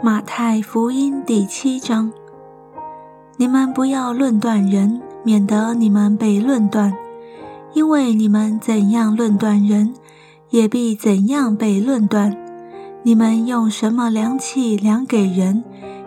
[0.00, 2.12] 马太福音第七章：
[3.36, 6.96] 你们不要论断人，免得你们被论断。
[7.74, 9.92] 因为你们怎样论断人，
[10.50, 12.32] 也必怎样被论断。
[13.02, 15.64] 你们用什么量器量给人，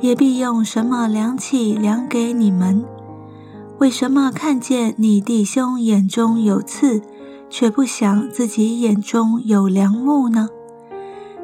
[0.00, 2.82] 也必用什么量器量给你们。
[3.80, 7.02] 为什么看见你弟兄眼中有刺，
[7.50, 10.48] 却不想自己眼中有梁木呢？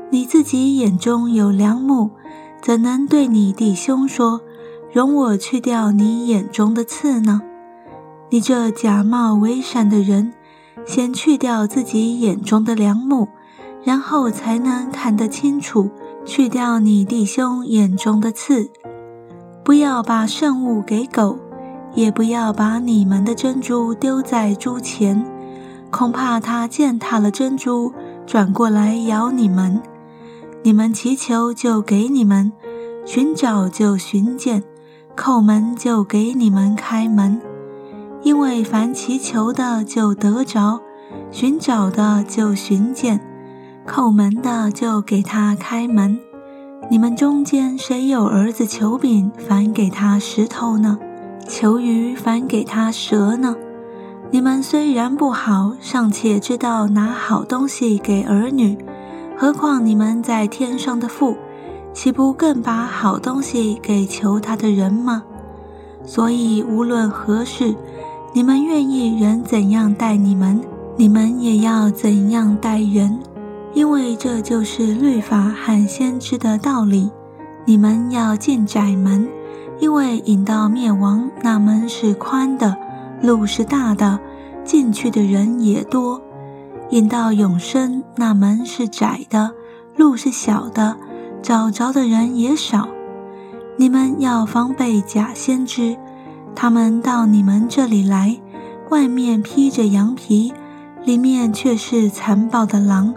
[0.08, 2.12] 你自己眼中有梁木。
[2.62, 4.42] 怎能对你弟兄说
[4.92, 7.40] ：“容我去掉你眼中的刺呢？”
[8.30, 10.32] 你这假冒为善的人，
[10.86, 13.28] 先去掉自己眼中的梁木，
[13.82, 15.90] 然后才能看得清楚，
[16.24, 18.70] 去掉你弟兄眼中的刺。
[19.64, 21.38] 不要把圣物给狗，
[21.94, 25.24] 也不要把你们的珍珠丢在猪前，
[25.90, 27.92] 恐怕它践踏了珍珠，
[28.26, 29.80] 转过来咬你们。
[30.62, 32.52] 你们祈求就给你们，
[33.04, 34.62] 寻找就寻见，
[35.16, 37.40] 叩门就给你们开门。
[38.22, 40.80] 因为凡祈求的就得着，
[41.30, 43.20] 寻找的就寻见，
[43.86, 46.18] 叩门的就给他开门。
[46.90, 50.98] 你们中间谁有儿子求饼，反给他石头呢？
[51.48, 53.56] 求鱼，反给他蛇呢？
[54.30, 58.76] 你们虽然不好，尚且知道拿好东西给儿女。
[59.36, 61.36] 何况你们在天上的父，
[61.92, 65.22] 岂不更把好东西给求他的人吗？
[66.04, 67.74] 所以无论何事，
[68.32, 70.60] 你们愿意人怎样待你们，
[70.96, 73.18] 你们也要怎样待人，
[73.74, 77.10] 因为这就是律法和先知的道理。
[77.66, 79.28] 你们要进窄门，
[79.78, 82.76] 因为引到灭亡那门是宽的，
[83.20, 84.18] 路是大的，
[84.64, 86.20] 进去的人也多。
[86.88, 89.52] 引到永生那门是窄的，
[89.96, 90.96] 路是小的，
[91.42, 92.88] 找着的人也少。
[93.76, 95.96] 你们要防备假先知，
[96.54, 98.38] 他们到你们这里来，
[98.90, 100.52] 外面披着羊皮，
[101.04, 103.14] 里面却是残暴的狼。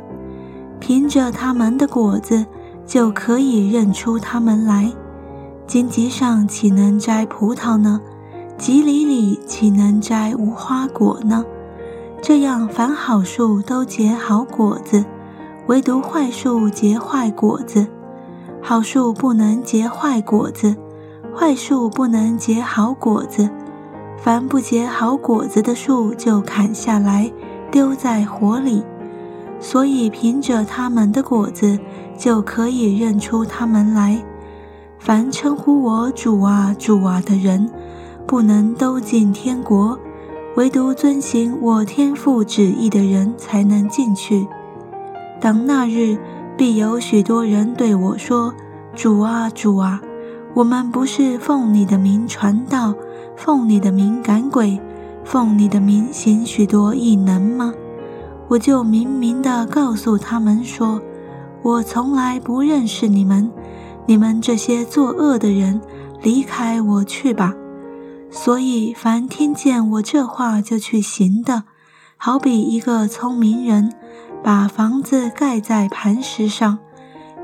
[0.79, 2.45] 凭着他们的果子，
[2.85, 4.91] 就可以认出他们来。
[5.66, 8.00] 荆棘上岂能摘葡萄呢？
[8.57, 11.44] 棘里里岂能摘无花果呢？
[12.22, 15.03] 这样，凡好树都结好果子，
[15.67, 17.88] 唯独坏树结坏果子。
[18.66, 20.74] 好树不能结坏果子，
[21.35, 23.50] 坏树不能结好果子。
[24.18, 27.29] 凡不结好果子的树，就砍下来
[27.69, 28.81] 丢在火里。
[29.59, 31.78] 所以，凭着他们的果子，
[32.18, 34.24] 就可以认出他们来。
[34.97, 37.69] 凡称呼我主啊、主啊的人，
[38.25, 40.00] 不能都进天国。
[40.56, 44.47] 唯独遵行我天父旨意的人才能进去。
[45.41, 46.18] 当那日，
[46.57, 48.53] 必有许多人对我说
[48.95, 50.01] ：“主啊，主啊，
[50.53, 52.93] 我们不是奉你的名传道，
[53.35, 54.79] 奉你的名赶鬼，
[55.23, 57.73] 奉你的名行许多异能吗？”
[58.49, 61.01] 我就明明地告诉他们说
[61.63, 63.49] ：“我从来不认识你们，
[64.05, 65.81] 你们这些作恶的人，
[66.21, 67.55] 离开我去吧。”
[68.29, 71.63] 所以，凡听见我这话就去行的，
[72.17, 73.93] 好比一个聪明人，
[74.43, 76.77] 把房子盖在磐石上，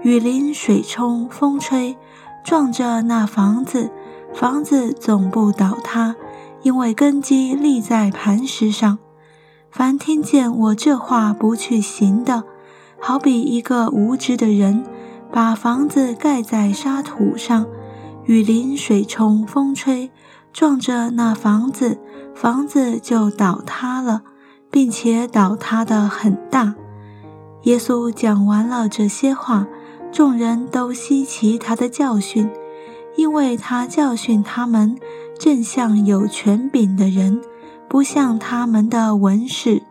[0.02, 1.98] 雨淋、水冲、风吹，
[2.44, 3.90] 撞着那房子，
[4.34, 6.16] 房子总不倒塌，
[6.62, 9.00] 因为根基立在磐石上。
[9.72, 12.44] 凡听见我这话不去行的，
[13.00, 14.84] 好比一个无知的人，
[15.32, 17.66] 把房子盖在沙土上，
[18.26, 20.12] 雨淋、水冲、风吹。
[20.52, 22.00] 撞着那房子，
[22.34, 24.24] 房子就倒塌了，
[24.72, 26.74] 并且倒塌的很大。
[27.64, 29.68] 耶稣讲完了这些话，
[30.12, 32.50] 众人都稀奇他的教训，
[33.18, 34.98] 因为他教训他们，
[35.38, 37.42] 正像有权柄的人，
[37.88, 39.84] 不像他们的文士。